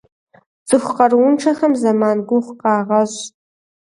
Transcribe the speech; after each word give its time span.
Цӏыху 0.67 0.93
къарууншэхэм 0.97 1.73
зэман 1.81 2.17
гугъу 2.27 2.57
къагъэщӏ. 2.61 3.21